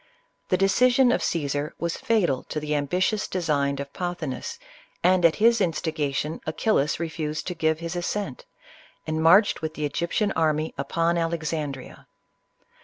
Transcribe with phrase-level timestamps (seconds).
[0.49, 4.57] The decision of Caesar was fatal to the ambitious designs of Pothi nus,
[5.03, 8.47] and at his instigation, Achillas refused to give his assent,
[9.05, 12.07] and marched with the Egyptian army upon Alexandria.